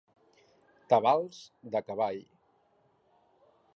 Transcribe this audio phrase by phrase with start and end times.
[0.93, 1.41] Tabals
[1.75, 2.19] de cavall.